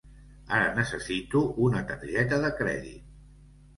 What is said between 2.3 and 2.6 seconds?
de